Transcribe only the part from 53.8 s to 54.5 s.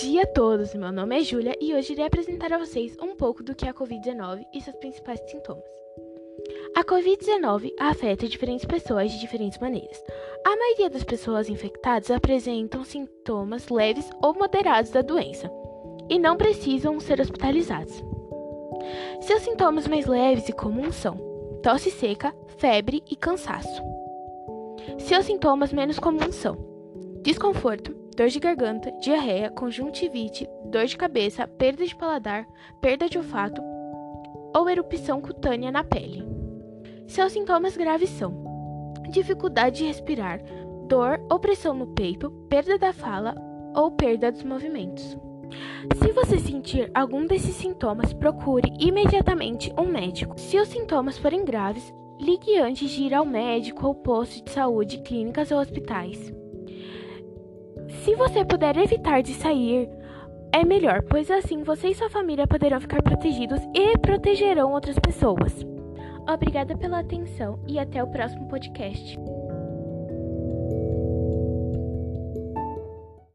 ou posto de